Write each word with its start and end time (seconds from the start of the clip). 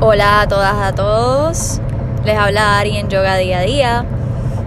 Hola 0.00 0.42
a 0.42 0.46
todas, 0.46 0.76
a 0.76 0.94
todos. 0.94 1.80
Les 2.24 2.38
habla 2.38 2.78
Ari 2.78 2.98
en 2.98 3.08
Yoga 3.08 3.36
Día 3.36 3.58
a 3.58 3.62
Día 3.62 4.04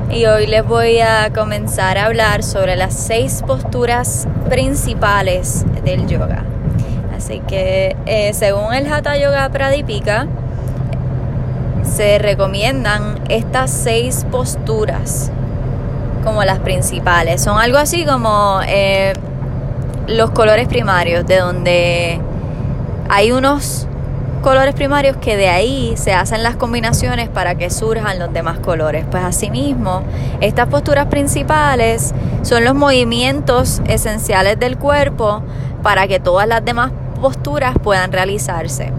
y 0.09 0.25
hoy 0.25 0.45
les 0.45 0.67
voy 0.67 0.99
a 0.99 1.31
comenzar 1.33 1.97
a 1.97 2.07
hablar 2.07 2.43
sobre 2.43 2.75
las 2.75 2.93
seis 2.93 3.41
posturas 3.47 4.27
principales 4.49 5.65
del 5.85 6.05
yoga. 6.07 6.43
Así 7.15 7.39
que 7.47 7.95
eh, 8.07 8.33
según 8.33 8.73
el 8.73 8.91
Hatha 8.91 9.15
Yoga 9.15 9.47
Pradipika, 9.47 10.27
se 11.83 12.19
recomiendan 12.19 13.21
estas 13.29 13.71
seis 13.71 14.25
posturas 14.29 15.31
como 16.25 16.43
las 16.43 16.59
principales. 16.59 17.41
Son 17.41 17.57
algo 17.57 17.77
así 17.77 18.03
como 18.05 18.59
eh, 18.67 19.13
los 20.07 20.31
colores 20.31 20.67
primarios, 20.67 21.25
de 21.25 21.37
donde 21.37 22.19
hay 23.07 23.31
unos 23.31 23.87
colores 24.41 24.73
primarios 24.75 25.17
que 25.17 25.37
de 25.37 25.47
ahí 25.47 25.93
se 25.95 26.13
hacen 26.13 26.43
las 26.43 26.55
combinaciones 26.55 27.29
para 27.29 27.55
que 27.55 27.69
surjan 27.69 28.19
los 28.19 28.33
demás 28.33 28.59
colores. 28.59 29.05
Pues 29.09 29.23
asimismo, 29.23 30.03
estas 30.41 30.67
posturas 30.67 31.07
principales 31.07 32.13
son 32.41 32.65
los 32.65 32.75
movimientos 32.75 33.81
esenciales 33.87 34.59
del 34.59 34.77
cuerpo 34.77 35.43
para 35.83 36.07
que 36.07 36.19
todas 36.19 36.47
las 36.47 36.65
demás 36.65 36.91
posturas 37.21 37.75
puedan 37.81 38.11
realizarse. 38.11 38.91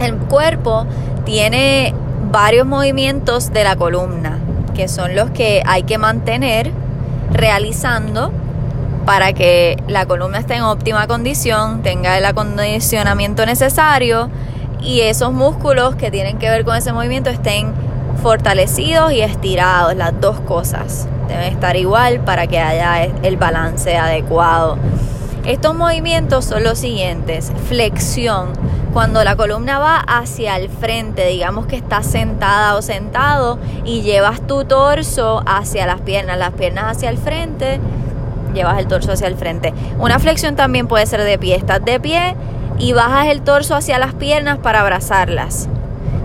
El 0.00 0.16
cuerpo 0.16 0.86
tiene 1.24 1.94
varios 2.30 2.66
movimientos 2.66 3.52
de 3.52 3.64
la 3.64 3.76
columna, 3.76 4.38
que 4.74 4.88
son 4.88 5.14
los 5.14 5.30
que 5.30 5.62
hay 5.66 5.82
que 5.82 5.98
mantener 5.98 6.72
realizando 7.30 8.32
para 9.04 9.32
que 9.32 9.76
la 9.88 10.06
columna 10.06 10.38
esté 10.38 10.54
en 10.54 10.62
óptima 10.62 11.06
condición, 11.06 11.82
tenga 11.82 12.16
el 12.16 12.24
acondicionamiento 12.24 13.44
necesario 13.44 14.30
y 14.82 15.00
esos 15.02 15.32
músculos 15.32 15.94
que 15.94 16.10
tienen 16.10 16.38
que 16.38 16.50
ver 16.50 16.64
con 16.64 16.76
ese 16.76 16.92
movimiento 16.92 17.30
estén 17.30 17.72
fortalecidos 18.22 19.12
y 19.12 19.20
estirados, 19.20 19.96
las 19.96 20.20
dos 20.20 20.40
cosas 20.40 21.08
deben 21.28 21.52
estar 21.52 21.76
igual 21.76 22.20
para 22.20 22.46
que 22.46 22.58
haya 22.58 23.04
el 23.04 23.36
balance 23.36 23.96
adecuado. 23.96 24.76
Estos 25.44 25.74
movimientos 25.74 26.44
son 26.44 26.62
los 26.62 26.78
siguientes, 26.78 27.52
flexión, 27.68 28.50
cuando 28.92 29.24
la 29.24 29.36
columna 29.36 29.78
va 29.78 29.96
hacia 29.96 30.56
el 30.56 30.68
frente, 30.68 31.26
digamos 31.26 31.66
que 31.66 31.76
estás 31.76 32.06
sentada 32.06 32.76
o 32.76 32.82
sentado 32.82 33.58
y 33.84 34.02
llevas 34.02 34.46
tu 34.46 34.64
torso 34.64 35.42
hacia 35.46 35.86
las 35.86 36.02
piernas, 36.02 36.38
las 36.38 36.52
piernas 36.52 36.96
hacia 36.96 37.08
el 37.08 37.16
frente, 37.16 37.80
llevas 38.54 38.78
el 38.78 38.86
torso 38.86 39.12
hacia 39.12 39.28
el 39.28 39.36
frente. 39.36 39.72
Una 39.98 40.18
flexión 40.18 40.56
también 40.56 40.88
puede 40.88 41.06
ser 41.06 41.22
de 41.22 41.38
pie, 41.38 41.56
estás 41.56 41.82
de 41.84 41.98
pie 41.98 42.36
y 42.78 42.92
bajas 42.92 43.26
el 43.26 43.42
torso 43.42 43.74
hacia 43.74 43.98
las 43.98 44.14
piernas 44.14 44.58
para 44.58 44.80
abrazarlas. 44.80 45.68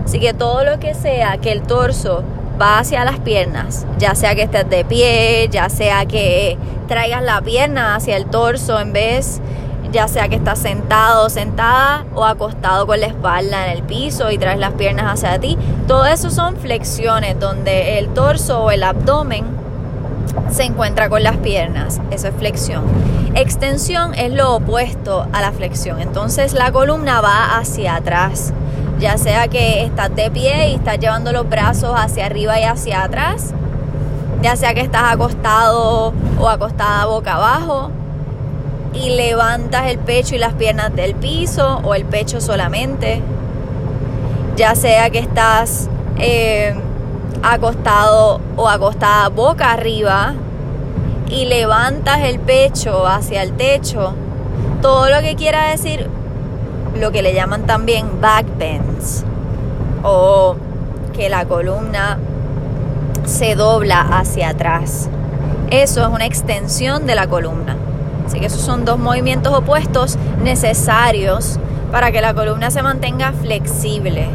Así 0.06 0.20
que 0.20 0.34
todo 0.34 0.64
lo 0.64 0.80
que 0.80 0.94
sea 0.94 1.38
que 1.38 1.52
el 1.52 1.62
torso 1.64 2.24
va 2.60 2.80
hacia 2.80 3.06
las 3.06 3.20
piernas, 3.20 3.86
ya 3.98 4.16
sea 4.16 4.36
que 4.36 4.44
estés 4.44 4.70
de 4.70 4.86
pie, 4.86 5.48
ya 5.52 5.70
sea 5.70 6.06
que 6.06 6.58
traigas 6.88 7.22
la 7.22 7.42
pierna 7.42 7.96
hacia 7.96 8.18
el 8.18 8.26
torso 8.26 8.80
en 8.80 8.94
vez, 8.94 9.42
ya 9.92 10.08
sea 10.08 10.28
que 10.28 10.36
estás 10.36 10.60
sentado 10.60 11.30
sentada 11.30 12.06
o 12.16 12.26
acostado 12.26 12.88
con 12.88 13.00
la 13.00 13.08
espalda 13.08 13.68
en 13.68 13.78
el 13.78 13.84
piso 13.84 14.32
y 14.32 14.38
traes 14.38 14.60
las 14.60 14.74
piernas 14.74 15.06
hacia 15.14 15.40
ti, 15.40 15.58
todo 15.88 16.06
eso 16.06 16.30
son 16.30 16.58
flexiones 16.58 17.40
donde 17.40 18.00
el 18.00 18.10
torso 18.10 18.64
o 18.64 18.72
el 18.72 18.84
abdomen 18.84 19.46
se 20.52 20.64
encuentra 20.64 21.10
con 21.10 21.24
las 21.24 21.38
piernas, 21.38 22.02
eso 22.12 22.28
es 22.28 22.36
flexión. 22.36 22.84
Extensión 23.36 24.14
es 24.16 24.32
lo 24.32 24.56
opuesto 24.56 25.28
a 25.32 25.42
la 25.42 25.52
flexión. 25.52 26.02
Entonces 26.02 26.54
la 26.54 26.72
columna 26.72 27.22
va 27.22 27.58
hacia 27.58 27.96
atrás. 27.96 28.54
Ya 29.00 29.18
sea 29.18 29.48
que 29.48 29.84
estás 29.84 30.16
de 30.16 30.32
pie 30.32 30.70
y 30.70 30.76
estás 30.76 30.98
llevando 30.98 31.32
los 31.32 31.48
brazos 31.48 31.94
hacia 31.96 32.26
arriba 32.26 32.60
y 32.60 32.64
hacia 32.64 33.04
atrás. 33.04 33.54
Ya 34.42 34.56
sea 34.56 34.74
que 34.74 34.82
estás 34.82 35.14
acostado 35.14 36.14
o 36.40 36.50
acostada 36.50 37.06
boca 37.06 37.36
abajo. 37.36 37.92
Y 38.94 39.12
levantas 39.12 39.92
el 39.92 40.00
pecho 40.00 40.34
y 40.34 40.40
las 40.40 40.54
piernas 40.54 40.96
del 40.96 41.14
piso 41.14 41.82
o 41.84 41.94
el 41.94 42.06
pecho 42.06 42.42
solamente. 42.42 43.22
Ya 44.56 44.74
sea 44.74 45.12
que 45.12 45.20
estás 45.20 45.90
eh, 46.18 46.74
acostado 47.44 48.42
o 48.56 48.68
acostada 48.68 49.30
boca 49.30 49.72
arriba 49.72 50.34
y 51.30 51.46
levantas 51.46 52.20
el 52.20 52.40
pecho 52.40 53.06
hacia 53.06 53.44
el 53.44 53.54
techo, 53.54 54.14
todo 54.82 55.10
lo 55.10 55.20
que 55.22 55.36
quiera 55.36 55.70
decir 55.70 56.10
lo 56.96 57.12
que 57.12 57.22
le 57.22 57.34
llaman 57.34 57.66
también 57.66 58.22
back 58.22 58.46
bends 58.58 59.24
o 60.04 60.56
que 61.14 61.30
la 61.30 61.46
columna 61.46 62.18
se 63.26 63.56
dobla 63.56 64.02
hacia 64.02 64.50
atrás. 64.50 65.10
Eso 65.70 66.02
es 66.02 66.08
una 66.08 66.26
extensión 66.26 67.06
de 67.06 67.16
la 67.16 67.28
columna. 67.28 67.76
Así 68.26 68.40
que 68.40 68.46
esos 68.46 68.62
son 68.62 68.86
dos 68.86 68.98
movimientos 68.98 69.54
opuestos 69.54 70.18
necesarios 70.44 71.60
para 71.92 72.12
que 72.12 72.22
la 72.22 72.34
columna 72.34 72.72
se 72.72 72.82
mantenga 72.82 73.32
flexible. 73.34 74.30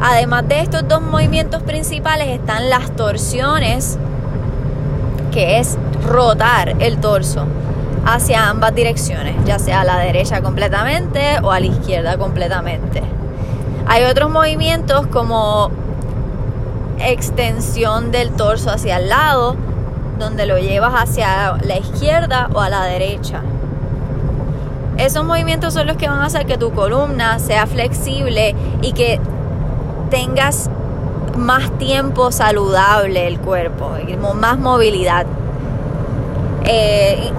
Además 0.00 0.48
de 0.48 0.60
estos 0.60 0.86
dos 0.86 1.00
movimientos 1.00 1.62
principales 1.62 2.28
están 2.28 2.68
las 2.68 2.94
torsiones, 2.94 3.98
que 5.32 5.58
es 5.58 5.78
rotar 6.06 6.76
el 6.80 6.98
torso 6.98 7.46
hacia 8.04 8.48
ambas 8.48 8.74
direcciones, 8.74 9.34
ya 9.44 9.58
sea 9.58 9.80
a 9.80 9.84
la 9.84 9.98
derecha 9.98 10.40
completamente 10.42 11.38
o 11.42 11.50
a 11.50 11.60
la 11.60 11.66
izquierda 11.66 12.16
completamente. 12.18 13.02
Hay 13.86 14.04
otros 14.04 14.30
movimientos 14.30 15.06
como 15.08 15.70
extensión 16.98 18.12
del 18.12 18.30
torso 18.32 18.70
hacia 18.70 18.96
el 18.96 19.08
lado, 19.08 19.56
donde 20.18 20.46
lo 20.46 20.58
llevas 20.58 20.94
hacia 20.94 21.56
la 21.62 21.76
izquierda 21.76 22.48
o 22.54 22.60
a 22.60 22.68
la 22.68 22.84
derecha. 22.84 23.42
Esos 24.96 25.24
movimientos 25.24 25.74
son 25.74 25.86
los 25.86 25.96
que 25.96 26.08
van 26.08 26.20
a 26.20 26.26
hacer 26.26 26.46
que 26.46 26.56
tu 26.56 26.72
columna 26.72 27.38
sea 27.38 27.66
flexible 27.66 28.54
y 28.80 28.92
que 28.92 29.20
tengas 30.10 30.70
más 31.36 31.70
tiempo 31.78 32.32
saludable 32.32 33.26
el 33.26 33.38
cuerpo, 33.38 33.92
más 34.34 34.58
movilidad. 34.58 35.26
Eh, 36.64 37.30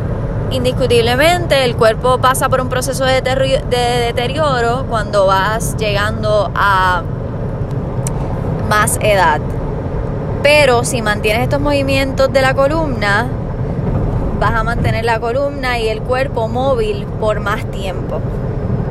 indiscutiblemente 0.51 1.65
el 1.65 1.75
cuerpo 1.75 2.19
pasa 2.19 2.47
por 2.47 2.61
un 2.61 2.69
proceso 2.69 3.03
de, 3.05 3.21
deterioro 3.21 4.85
cuando 4.89 5.25
vas 5.25 5.75
llegando 5.77 6.51
a 6.55 7.03
más 8.69 8.97
edad. 9.01 9.41
Pero 10.43 10.85
si 10.85 11.01
mantienes 11.01 11.43
estos 11.43 11.59
movimientos 11.59 12.31
de 12.31 12.41
la 12.41 12.53
columna, 12.53 13.27
vas 14.39 14.53
a 14.53 14.63
mantener 14.63 15.03
la 15.03 15.19
columna 15.19 15.79
y 15.79 15.89
el 15.89 16.01
cuerpo 16.01 16.47
móvil 16.47 17.05
por 17.19 17.39
más 17.39 17.65
tiempo. 17.71 18.21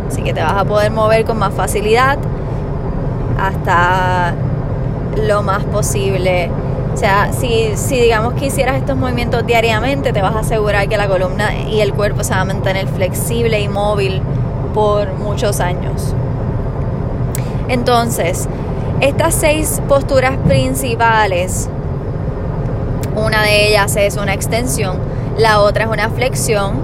Así 0.08 0.22
que 0.22 0.34
te 0.34 0.42
vas 0.42 0.54
a 0.54 0.64
poder 0.64 0.90
mover 0.90 1.24
con 1.24 1.38
más 1.38 1.54
facilidad 1.54 2.18
hasta 3.38 4.34
lo 5.16 5.42
más 5.42 5.64
posible. 5.64 6.50
O 6.92 6.96
sea, 6.96 7.30
si, 7.32 7.76
si 7.76 8.00
digamos 8.00 8.34
que 8.34 8.46
hicieras 8.46 8.76
estos 8.76 8.96
movimientos 8.96 9.46
diariamente, 9.46 10.12
te 10.12 10.22
vas 10.22 10.34
a 10.34 10.40
asegurar 10.40 10.88
que 10.88 10.96
la 10.96 11.08
columna 11.08 11.54
y 11.54 11.80
el 11.80 11.92
cuerpo 11.92 12.24
se 12.24 12.32
va 12.34 12.40
a 12.40 12.44
mantener 12.44 12.88
flexible 12.88 13.60
y 13.60 13.68
móvil 13.68 14.22
por 14.72 15.12
muchos 15.14 15.60
años. 15.60 16.14
Entonces, 17.68 18.48
estas 19.00 19.34
seis 19.34 19.82
posturas 19.88 20.38
principales, 20.46 21.68
una 23.14 23.42
de 23.42 23.68
ellas 23.68 23.96
es 23.96 24.16
una 24.16 24.32
extensión, 24.32 24.98
la 25.36 25.60
otra 25.60 25.84
es 25.84 25.90
una 25.90 26.08
flexión, 26.08 26.76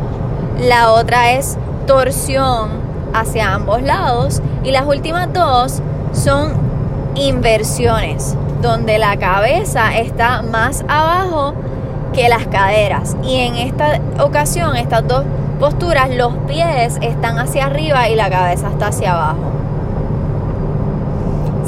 la 0.61 0.91
otra 0.93 1.33
es 1.33 1.57
torsión 1.87 2.71
hacia 3.15 3.55
ambos 3.55 3.83
lados 3.83 4.43
y 4.65 4.73
las 4.73 4.87
últimas 4.87 5.33
dos 5.33 5.81
son 6.13 6.53
inversiones, 7.15 8.37
donde 8.61 8.99
la 8.99 9.17
cabeza 9.17 9.97
está 9.99 10.43
más 10.43 10.85
abajo 10.89 11.55
que 12.13 12.29
las 12.29 12.47
caderas. 12.47 13.17
Y 13.23 13.41
en 13.41 13.57
esta 13.57 14.01
ocasión, 14.21 14.77
estas 14.77 15.07
dos 15.07 15.25
posturas, 15.59 16.15
los 16.15 16.35
pies 16.47 16.99
están 17.01 17.39
hacia 17.39 17.67
arriba 17.67 18.09
y 18.09 18.17
la 18.17 18.31
cabeza 18.31 18.69
está 18.69 18.89
hacia 18.89 19.13
abajo. 19.13 19.53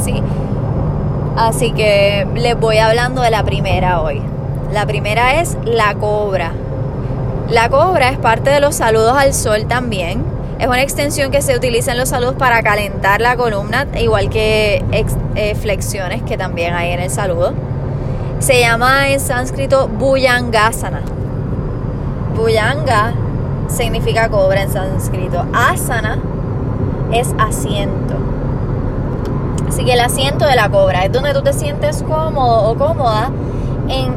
Sí. 0.03 0.23
Así 1.37 1.73
que 1.73 2.27
les 2.35 2.59
voy 2.59 2.79
hablando 2.79 3.23
de 3.23 3.31
la 3.31 3.43
primera 3.43 4.01
hoy. 4.03 4.23
La 4.73 4.87
primera 4.87 5.41
es 5.41 5.57
la 5.65 5.95
cobra. 5.95 6.53
La 7.49 7.69
cobra 7.69 8.11
es 8.11 8.19
parte 8.19 8.51
de 8.51 8.61
los 8.61 8.77
saludos 8.77 9.17
al 9.17 9.35
sol 9.35 9.67
también 9.67 10.34
es 10.59 10.67
una 10.67 10.83
extensión 10.83 11.31
que 11.31 11.43
se 11.43 11.57
utiliza 11.57 11.93
en 11.93 11.99
los 11.99 12.09
saludos 12.09 12.37
para 12.37 12.63
calentar 12.63 13.21
la 13.21 13.37
columna, 13.37 13.87
igual 13.99 14.31
que 14.31 14.85
eh, 15.35 15.55
flexiones 15.57 16.23
que 16.23 16.37
también 16.37 16.75
hay 16.75 16.93
en 16.93 17.01
el 17.01 17.11
saludo. 17.11 17.53
Se 18.39 18.61
llama 18.61 19.09
en 19.09 19.21
sánscrito 19.21 19.89
Bhujangasana. 19.89 21.03
Bhujanga 22.37 23.15
significa 23.69 24.29
cobra 24.29 24.63
en 24.63 24.71
sánscrito. 24.71 25.45
Asana 25.53 26.19
es 27.13 27.35
asiento. 27.39 28.15
Así 29.69 29.85
que 29.85 29.95
el 29.95 30.01
asiento 30.01 30.47
de 30.47 30.55
la 30.55 30.69
cobra 30.69 31.05
es 31.05 31.13
donde 31.13 31.33
tú 31.33 31.43
te 31.43 31.53
sientes 31.53 32.03
cómodo 32.03 32.71
o 32.71 32.77
cómoda 32.77 33.31
en 33.89 34.15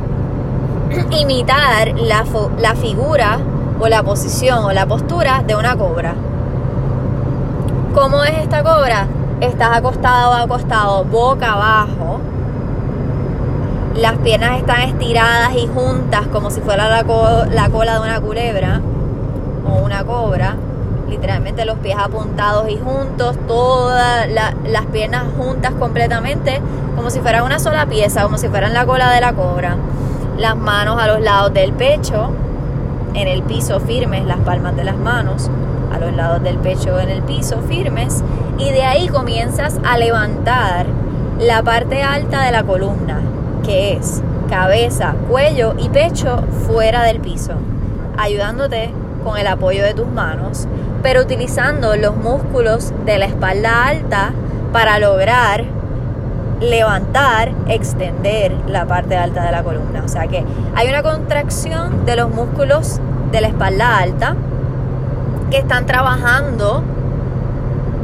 imitar 1.12 1.98
la, 1.98 2.26
la 2.60 2.76
figura 2.76 3.40
o 3.80 3.88
la 3.88 4.04
posición 4.04 4.66
o 4.66 4.72
la 4.72 4.86
postura 4.86 5.44
de 5.46 5.56
una 5.56 5.76
cobra. 5.76 6.16
¿Cómo 7.98 8.24
es 8.24 8.38
esta 8.44 8.62
cobra? 8.62 9.08
Estás 9.42 9.76
acostado 9.76 10.30
o 10.30 10.34
acostado 10.36 11.04
boca 11.04 11.54
abajo. 11.54 12.20
Las 13.96 14.20
piernas 14.20 14.60
están 14.60 14.82
estiradas 14.82 15.56
y 15.56 15.66
juntas 15.66 16.28
como 16.28 16.52
si 16.52 16.62
fuera 16.62 16.88
la, 16.90 17.02
la 17.52 17.70
cola 17.72 17.96
de 17.96 18.00
una 18.02 18.22
culebra 18.22 18.82
o 19.68 19.84
una 19.84 20.04
cobra. 20.04 20.58
Literalmente 21.10 21.66
los 21.66 21.80
pies 21.80 21.98
apuntados 21.98 22.70
y 22.70 22.78
juntos, 22.78 23.36
todas 23.48 24.30
las 24.30 24.86
piernas 24.94 25.24
juntas 25.36 25.74
completamente, 25.74 26.62
como 26.96 27.10
si 27.10 27.20
fuera 27.20 27.44
una 27.44 27.58
sola 27.58 27.88
pieza, 27.88 28.22
como 28.22 28.38
si 28.38 28.48
fueran 28.48 28.76
la 28.76 28.86
cola 28.86 29.10
de 29.10 29.22
la 29.22 29.34
cobra. 29.34 29.76
Las 30.38 30.56
manos 30.56 31.02
a 31.02 31.08
los 31.08 31.20
lados 31.22 31.52
del 31.52 31.74
pecho, 31.74 32.30
en 33.16 33.28
el 33.28 33.42
piso 33.42 33.80
firmes, 33.80 34.24
las 34.24 34.38
palmas 34.42 34.76
de 34.76 34.84
las 34.84 34.98
manos 34.98 35.50
a 35.92 36.00
los 36.00 36.16
lados 36.16 36.44
del 36.44 36.58
pecho 36.58 37.00
en 37.00 37.10
el 37.10 37.22
piso 37.24 37.62
firmes 37.62 38.24
y 38.58 38.72
de 38.72 38.84
ahí 38.84 39.08
comienzas 39.08 39.80
a 39.86 39.98
levantar 39.98 40.86
la 41.40 41.62
parte 41.64 42.02
alta 42.02 42.44
de 42.44 42.52
la 42.52 42.64
columna, 42.64 43.22
que 43.64 43.94
es 43.94 44.22
cabeza, 44.50 45.16
cuello 45.30 45.76
y 45.78 45.90
pecho 45.90 46.44
fuera 46.66 47.04
del 47.04 47.20
piso, 47.20 47.54
ayudándote 48.18 48.92
con 49.24 49.38
el 49.38 49.48
apoyo 49.48 49.84
de 49.84 49.94
tus 49.94 50.08
manos, 50.08 50.68
pero 51.04 51.22
utilizando 51.22 51.96
los 51.96 52.16
músculos 52.16 52.94
de 53.06 53.18
la 53.18 53.26
espalda 53.26 53.86
alta 53.86 54.32
para 54.72 55.00
lograr 55.00 55.66
levantar, 56.62 57.52
extender 57.68 58.52
la 58.68 58.86
parte 58.86 59.16
alta 59.16 59.44
de 59.44 59.52
la 59.52 59.64
columna. 59.64 60.04
O 60.04 60.08
sea 60.08 60.28
que 60.28 60.44
hay 60.76 60.90
una 60.90 61.04
contracción 61.04 62.06
de 62.06 62.16
los 62.16 62.30
músculos 62.30 63.00
de 63.32 63.42
la 63.42 63.48
espalda 63.48 64.00
alta 64.00 64.36
que 65.50 65.58
están 65.58 65.86
trabajando 65.86 66.84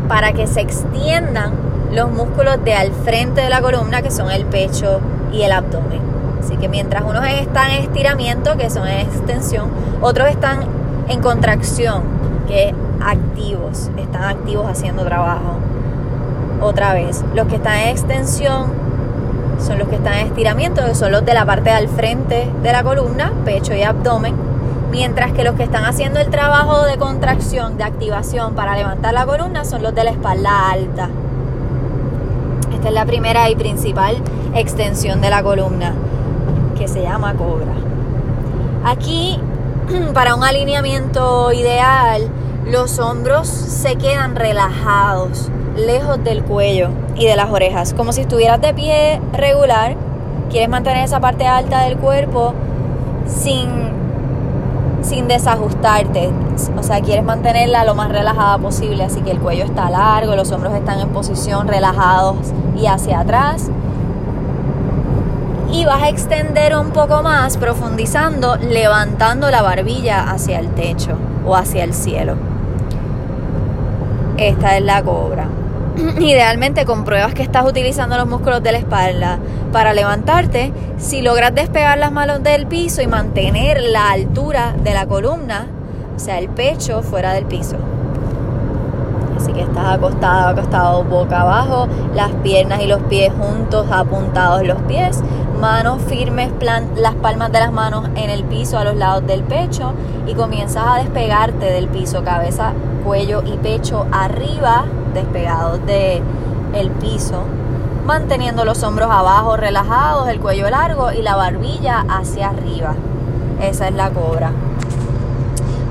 para 0.08 0.34
que 0.34 0.48
se 0.48 0.62
extiendan 0.62 1.52
los 1.92 2.12
músculos 2.12 2.64
de 2.64 2.74
al 2.74 2.92
frente 2.92 3.42
de 3.42 3.50
la 3.50 3.62
columna, 3.62 4.02
que 4.02 4.12
son 4.12 4.32
el 4.32 4.46
pecho 4.46 5.00
y 5.32 5.44
el 5.44 5.52
abdomen. 5.52 6.02
Así 6.40 6.58
que 6.58 6.68
mientras 6.68 7.04
unos 7.04 7.26
están 7.26 7.72
en 7.72 7.84
estiramiento, 7.84 8.58
que 8.58 8.70
son 8.70 8.88
en 8.88 9.08
extensión, 9.08 9.70
otros 10.02 10.30
están 10.30 10.60
en 11.08 11.22
contracción, 11.22 12.04
que 12.48 12.74
activos, 13.02 13.90
están 13.98 14.24
activos 14.24 14.68
haciendo 14.68 15.06
trabajo. 15.06 15.58
Otra 16.62 16.94
vez, 16.94 17.24
los 17.34 17.48
que 17.48 17.56
están 17.56 17.78
en 17.80 17.90
extensión 17.90 18.72
son 19.60 19.80
los 19.80 19.88
que 19.88 19.96
están 19.96 20.14
en 20.14 20.28
estiramiento, 20.28 20.86
que 20.86 20.96
son 20.96 21.12
los 21.12 21.26
de 21.26 21.34
la 21.34 21.46
parte 21.46 21.70
de 21.70 21.76
al 21.76 21.88
frente 21.88 22.50
de 22.62 22.72
la 22.72 22.84
columna, 22.84 23.32
pecho 23.46 23.74
y 23.74 23.84
abdomen 23.84 24.53
mientras 24.94 25.32
que 25.32 25.44
los 25.44 25.56
que 25.56 25.64
están 25.64 25.86
haciendo 25.86 26.20
el 26.20 26.30
trabajo 26.30 26.84
de 26.86 26.98
contracción, 26.98 27.78
de 27.80 27.84
activación 27.84 28.54
para 28.54 28.76
levantar 28.76 29.12
la 29.12 29.26
columna 29.26 29.66
son 29.66 29.82
los 29.82 29.96
de 29.96 30.04
la 30.04 30.12
espalda 30.12 30.70
alta. 30.70 31.10
Esta 32.72 32.90
es 32.90 32.94
la 32.94 33.04
primera 33.04 33.50
y 33.50 33.56
principal 33.56 34.18
extensión 34.54 35.20
de 35.20 35.32
la 35.32 35.42
columna, 35.42 35.96
que 36.78 36.88
se 36.88 37.02
llama 37.02 37.34
cobra. 37.34 37.74
Aquí, 38.86 39.40
para 40.14 40.36
un 40.36 40.44
alineamiento 40.44 41.52
ideal, 41.52 42.30
los 42.68 43.00
hombros 43.00 43.48
se 43.48 43.96
quedan 43.96 44.36
relajados, 44.36 45.50
lejos 45.76 46.24
del 46.24 46.44
cuello 46.44 46.90
y 47.16 47.26
de 47.26 47.36
las 47.36 47.50
orejas, 47.50 47.96
como 47.96 48.14
si 48.14 48.22
estuvieras 48.22 48.62
de 48.62 48.76
pie 48.76 49.20
regular. 49.32 49.96
Quieres 50.52 50.70
mantener 50.70 51.04
esa 51.04 51.20
parte 51.20 51.48
alta 51.48 51.82
del 51.86 51.98
cuerpo 51.98 52.54
sin 53.26 53.83
sin 55.04 55.28
desajustarte. 55.28 56.32
O 56.78 56.84
sea, 56.84 57.02
quieres 57.02 57.24
mantenerla 57.24 57.86
lo 57.86 57.96
más 57.96 58.10
relajada 58.10 58.58
posible, 58.58 59.04
así 59.04 59.22
que 59.22 59.32
el 59.32 59.40
cuello 59.40 59.66
está 59.66 59.90
largo, 59.90 60.36
los 60.36 60.52
hombros 60.52 60.74
están 60.74 61.00
en 61.00 61.10
posición 61.10 61.68
relajados 61.68 62.38
y 62.76 62.88
hacia 62.88 63.20
atrás. 63.20 63.70
Y 65.72 65.86
vas 65.86 66.04
a 66.04 66.10
extender 66.10 66.76
un 66.76 66.92
poco 66.92 67.24
más, 67.24 67.58
profundizando, 67.58 68.58
levantando 68.58 69.50
la 69.50 69.62
barbilla 69.62 70.30
hacia 70.32 70.60
el 70.60 70.70
techo 70.70 71.18
o 71.46 71.56
hacia 71.56 71.84
el 71.84 71.94
cielo. 71.94 72.36
Esta 74.38 74.78
es 74.78 74.84
la 74.84 75.04
cobra. 75.04 75.48
Idealmente 76.20 76.86
compruebas 76.86 77.34
que 77.34 77.44
estás 77.44 77.66
utilizando 77.68 78.18
los 78.18 78.28
músculos 78.28 78.64
de 78.64 78.72
la 78.72 78.78
espalda 78.80 79.40
para 79.72 79.94
levantarte. 79.94 80.72
Si 80.98 81.22
logras 81.22 81.54
despegar 81.54 81.98
las 81.98 82.12
manos 82.12 82.42
del 82.42 82.68
piso 82.68 83.02
y 83.02 83.08
mantener 83.08 83.82
la 83.82 84.12
altura 84.12 84.76
de 84.84 84.94
la 84.94 85.06
columna, 85.06 85.68
o 86.16 86.20
sea, 86.20 86.40
el 86.40 86.50
pecho 86.50 87.04
fuera 87.04 87.34
del 87.34 87.46
piso. 87.46 87.78
Que 89.54 89.62
estás 89.62 89.86
acostado, 89.86 90.50
acostado 90.50 91.04
boca 91.04 91.42
abajo, 91.42 91.88
las 92.16 92.32
piernas 92.44 92.82
y 92.82 92.88
los 92.88 93.02
pies 93.04 93.32
juntos, 93.38 93.88
apuntados 93.92 94.66
los 94.66 94.82
pies, 94.84 95.24
manos 95.60 96.02
firmes, 96.02 96.52
las 96.96 97.16
palmas 97.16 97.52
de 97.52 97.60
las 97.60 97.72
manos 97.72 98.10
en 98.16 98.30
el 98.30 98.44
piso 98.44 98.78
a 98.78 98.84
los 98.84 98.96
lados 98.96 99.26
del 99.28 99.44
pecho 99.44 99.94
y 100.28 100.34
comienzas 100.34 100.84
a 100.88 100.96
despegarte 100.98 101.66
del 101.66 101.88
piso, 101.88 102.24
cabeza, 102.24 102.74
cuello 103.06 103.44
y 103.46 103.58
pecho 103.58 104.06
arriba 104.12 104.86
despegados 105.14 105.86
del 105.86 106.24
el 106.74 106.90
piso, 106.90 107.44
manteniendo 108.06 108.66
los 108.66 108.82
hombros 108.84 109.10
abajo 109.12 109.56
relajados, 109.56 110.28
el 110.28 110.40
cuello 110.40 110.70
largo 110.70 111.12
y 111.12 111.22
la 111.22 111.36
barbilla 111.36 112.04
hacia 112.10 112.50
arriba. 112.50 112.96
Esa 113.62 113.88
es 113.88 113.94
la 113.94 114.10
cobra. 114.10 114.52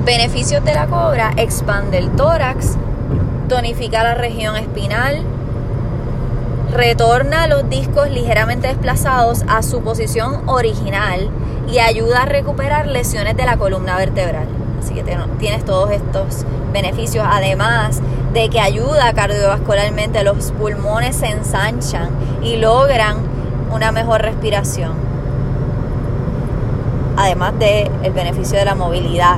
Beneficios 0.04 0.64
de 0.64 0.74
la 0.74 0.86
cobra, 0.86 1.32
expande 1.36 1.98
el 1.98 2.10
tórax, 2.10 2.76
tonifica 3.52 4.02
la 4.02 4.14
región 4.14 4.56
espinal, 4.56 5.20
retorna 6.72 7.46
los 7.48 7.68
discos 7.68 8.08
ligeramente 8.08 8.68
desplazados 8.68 9.44
a 9.46 9.62
su 9.62 9.82
posición 9.82 10.48
original 10.48 11.28
y 11.70 11.78
ayuda 11.78 12.22
a 12.22 12.24
recuperar 12.24 12.86
lesiones 12.86 13.36
de 13.36 13.44
la 13.44 13.58
columna 13.58 13.98
vertebral. 13.98 14.46
Así 14.80 14.94
que 14.94 15.04
tienes 15.38 15.66
todos 15.66 15.90
estos 15.90 16.46
beneficios, 16.72 17.26
además 17.28 18.00
de 18.32 18.48
que 18.48 18.58
ayuda 18.58 19.12
cardiovascularmente, 19.12 20.24
los 20.24 20.52
pulmones 20.52 21.14
se 21.16 21.26
ensanchan 21.26 22.08
y 22.42 22.56
logran 22.56 23.18
una 23.70 23.92
mejor 23.92 24.22
respiración. 24.22 24.92
Además 27.18 27.58
del 27.58 27.90
el 28.02 28.12
beneficio 28.12 28.58
de 28.58 28.64
la 28.64 28.74
movilidad 28.74 29.36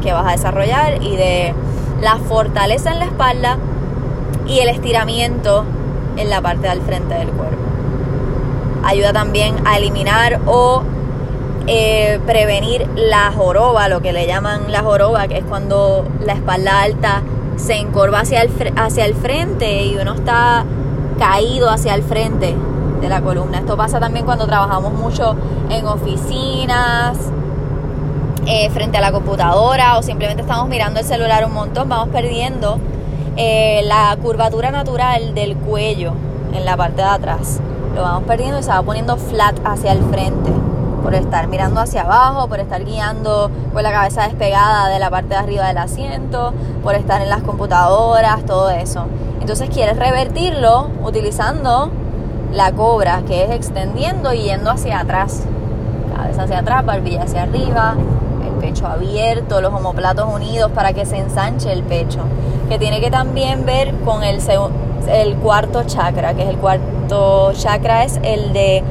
que 0.00 0.12
vas 0.12 0.28
a 0.28 0.30
desarrollar 0.30 1.02
y 1.02 1.16
de 1.16 1.54
la 2.00 2.16
fortaleza 2.16 2.92
en 2.92 2.98
la 2.98 3.06
espalda 3.06 3.58
y 4.46 4.60
el 4.60 4.68
estiramiento 4.68 5.64
en 6.16 6.30
la 6.30 6.40
parte 6.40 6.68
del 6.68 6.80
frente 6.80 7.14
del 7.14 7.28
cuerpo. 7.28 7.56
Ayuda 8.84 9.12
también 9.12 9.56
a 9.64 9.78
eliminar 9.78 10.40
o 10.46 10.82
eh, 11.66 12.20
prevenir 12.26 12.86
la 12.94 13.32
joroba, 13.32 13.88
lo 13.88 14.00
que 14.00 14.12
le 14.12 14.26
llaman 14.26 14.70
la 14.70 14.82
joroba, 14.82 15.26
que 15.26 15.38
es 15.38 15.44
cuando 15.44 16.06
la 16.24 16.34
espalda 16.34 16.82
alta 16.82 17.22
se 17.56 17.74
encorva 17.74 18.20
hacia 18.20 18.42
el, 18.42 18.50
hacia 18.76 19.04
el 19.04 19.14
frente 19.14 19.84
y 19.84 19.96
uno 19.96 20.14
está 20.14 20.64
caído 21.18 21.70
hacia 21.70 21.94
el 21.94 22.02
frente 22.02 22.54
de 23.00 23.08
la 23.08 23.20
columna. 23.20 23.58
Esto 23.58 23.76
pasa 23.76 23.98
también 23.98 24.24
cuando 24.24 24.46
trabajamos 24.46 24.92
mucho 24.92 25.34
en 25.70 25.86
oficinas, 25.86 27.18
eh, 28.46 28.70
frente 28.70 28.96
a 28.96 29.00
la 29.00 29.12
computadora 29.12 29.98
o 29.98 30.02
simplemente 30.02 30.42
estamos 30.42 30.68
mirando 30.68 31.00
el 31.00 31.06
celular 31.06 31.44
un 31.44 31.52
montón, 31.52 31.88
vamos 31.88 32.08
perdiendo 32.10 32.78
eh, 33.36 33.82
la 33.84 34.16
curvatura 34.22 34.70
natural 34.70 35.34
del 35.34 35.56
cuello 35.56 36.12
en 36.54 36.64
la 36.64 36.76
parte 36.76 37.02
de 37.02 37.08
atrás. 37.08 37.60
Lo 37.94 38.02
vamos 38.02 38.24
perdiendo 38.24 38.58
y 38.58 38.62
se 38.62 38.70
va 38.70 38.82
poniendo 38.82 39.16
flat 39.16 39.58
hacia 39.64 39.92
el 39.92 40.02
frente 40.04 40.50
por 41.02 41.14
estar 41.14 41.46
mirando 41.46 41.80
hacia 41.80 42.02
abajo, 42.02 42.48
por 42.48 42.58
estar 42.58 42.84
guiando 42.84 43.50
con 43.72 43.82
la 43.82 43.92
cabeza 43.92 44.24
despegada 44.24 44.88
de 44.88 44.98
la 44.98 45.10
parte 45.10 45.28
de 45.30 45.36
arriba 45.36 45.68
del 45.68 45.78
asiento, 45.78 46.52
por 46.82 46.94
estar 46.94 47.22
en 47.22 47.28
las 47.28 47.42
computadoras, 47.42 48.44
todo 48.44 48.70
eso. 48.70 49.06
Entonces 49.40 49.70
quieres 49.70 49.96
revertirlo 49.98 50.88
utilizando 51.04 51.90
la 52.52 52.72
cobra, 52.72 53.22
que 53.26 53.44
es 53.44 53.50
extendiendo 53.50 54.32
y 54.32 54.42
yendo 54.42 54.70
hacia 54.70 54.98
atrás. 54.98 55.42
Cabeza 56.16 56.42
hacia 56.42 56.58
atrás, 56.58 56.84
barbilla 56.84 57.22
hacia 57.22 57.42
arriba, 57.42 57.94
pecho 58.56 58.86
abierto, 58.86 59.60
los 59.60 59.72
homoplatos 59.72 60.26
unidos 60.32 60.70
para 60.72 60.92
que 60.92 61.06
se 61.06 61.18
ensanche 61.18 61.72
el 61.72 61.82
pecho. 61.82 62.20
Que 62.68 62.78
tiene 62.78 63.00
que 63.00 63.10
también 63.10 63.64
ver 63.64 63.94
con 64.04 64.22
el, 64.22 64.40
el 65.08 65.36
cuarto 65.36 65.84
chakra, 65.84 66.34
que 66.34 66.42
es 66.42 66.48
el 66.48 66.56
cuarto 66.56 67.52
chakra, 67.54 68.04
es 68.04 68.18
el 68.22 68.52
de 68.52 68.82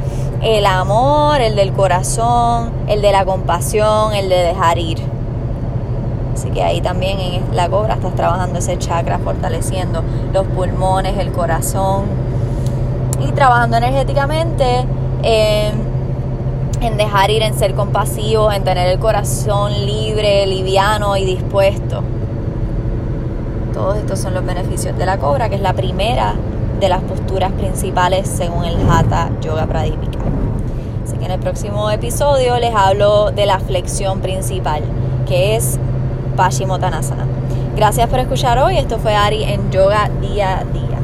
el 0.41 0.65
amor, 0.65 1.41
el 1.41 1.55
del 1.55 1.73
corazón, 1.73 2.71
el 2.87 3.01
de 3.01 3.11
la 3.11 3.25
compasión, 3.25 4.13
el 4.13 4.29
de 4.29 4.35
dejar 4.35 4.77
ir. 4.77 4.99
Así 6.33 6.49
que 6.49 6.61
ahí 6.61 6.81
también 6.81 7.19
en 7.19 7.55
la 7.55 7.69
cobra 7.69 7.95
estás 7.95 8.13
trabajando 8.15 8.59
ese 8.59 8.77
chakra, 8.77 9.19
fortaleciendo 9.19 10.03
los 10.33 10.45
pulmones, 10.47 11.17
el 11.17 11.31
corazón, 11.31 12.03
y 13.25 13.31
trabajando 13.31 13.77
energéticamente 13.77 14.85
en 16.85 16.97
dejar 16.97 17.31
ir, 17.31 17.41
en 17.41 17.57
ser 17.57 17.73
compasivo, 17.73 18.51
en 18.51 18.63
tener 18.63 18.87
el 18.87 18.99
corazón 18.99 19.85
libre, 19.85 20.45
liviano 20.45 21.17
y 21.17 21.25
dispuesto. 21.25 22.03
Todos 23.73 23.97
estos 23.97 24.19
son 24.19 24.33
los 24.33 24.45
beneficios 24.45 24.97
de 24.97 25.05
la 25.05 25.17
cobra, 25.17 25.49
que 25.49 25.55
es 25.55 25.61
la 25.61 25.73
primera 25.73 26.35
de 26.79 26.89
las 26.89 27.01
posturas 27.03 27.51
principales 27.53 28.27
según 28.27 28.65
el 28.65 28.77
Hatha 28.89 29.31
Yoga 29.41 29.65
Pradipika. 29.65 30.19
Así 31.03 31.17
que 31.17 31.25
en 31.25 31.31
el 31.31 31.39
próximo 31.39 31.89
episodio 31.91 32.57
les 32.59 32.73
hablo 32.73 33.31
de 33.31 33.45
la 33.45 33.59
flexión 33.59 34.21
principal, 34.21 34.83
que 35.27 35.55
es 35.55 35.79
Paschimottanasana. 36.35 37.25
Gracias 37.75 38.07
por 38.07 38.19
escuchar 38.19 38.59
hoy. 38.59 38.77
Esto 38.77 38.97
fue 38.99 39.13
Ari 39.13 39.43
en 39.43 39.71
Yoga 39.71 40.09
Día 40.21 40.59
a 40.59 40.63
Día. 40.63 40.94